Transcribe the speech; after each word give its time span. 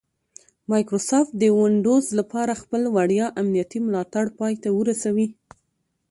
مایکروسافټ 0.71 1.31
د 1.37 1.43
ونډوز 1.57 2.05
لپاره 2.19 2.59
خپل 2.61 2.81
وړیا 2.95 3.25
امنیتي 3.41 3.79
ملاتړ 3.87 4.25
پای 4.39 4.53
ته 4.63 4.69
ورسوي 4.77 5.27